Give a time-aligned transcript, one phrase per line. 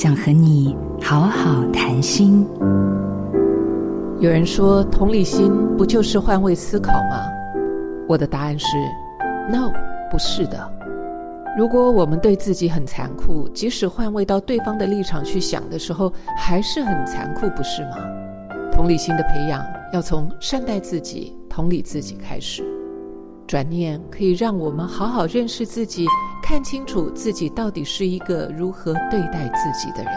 [0.00, 2.46] 想和你好好谈心。
[4.20, 7.26] 有人说，同理心不就是换位思考吗？
[8.06, 8.76] 我的答案是
[9.50, 9.72] ，no，
[10.08, 10.72] 不是的。
[11.58, 17.96] 如果我们对自己很残酷，即使换位到对方的立场去想的时候，还是很残酷，不是吗？
[18.70, 22.64] 同理心的培养要从善待自己、同理自己开始。
[23.48, 26.06] 转念可以让我们好好认识自己，
[26.42, 30.12] 看清楚自己到底是一个如何对待自己的人。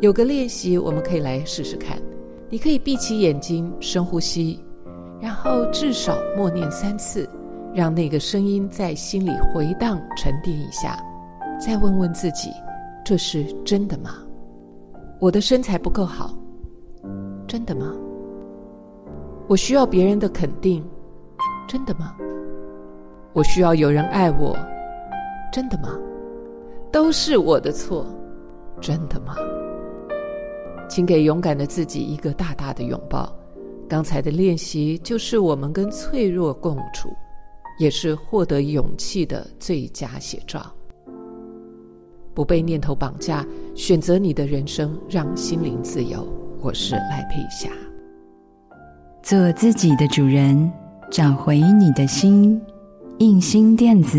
[0.00, 1.98] 有个练习，我们可以来试试看。
[2.48, 4.58] 你可以闭起眼睛，深呼吸，
[5.20, 7.28] 然后至少默念三次，
[7.74, 10.98] 让那个声音在心里回荡、沉淀一下。
[11.58, 12.50] 再问问自己：
[13.04, 14.16] 这是真的吗？
[15.18, 16.34] 我的身材不够好，
[17.46, 17.94] 真的吗？
[19.46, 20.82] 我需要别人的肯定，
[21.68, 22.16] 真的吗？
[23.32, 24.56] 我需要有人爱我，
[25.52, 25.98] 真的吗？
[26.92, 28.06] 都是我的错，
[28.80, 29.36] 真的吗？
[30.88, 33.32] 请给勇敢的自己一个大大的拥抱。
[33.88, 37.10] 刚才的练习就是我们跟脆弱共处，
[37.78, 40.72] 也是获得勇气的最佳写照。
[42.32, 46.26] 不被念头绑架，选择你的人生，让心灵自由。
[46.60, 47.68] 我是赖佩霞。
[49.22, 50.70] 做自己的主人，
[51.10, 52.60] 找回你的心。
[53.18, 54.18] 印心电子，